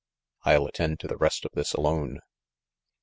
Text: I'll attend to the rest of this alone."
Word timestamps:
I'll 0.45 0.65
attend 0.65 0.99
to 1.01 1.07
the 1.07 1.15
rest 1.15 1.45
of 1.45 1.51
this 1.53 1.75
alone." 1.75 2.21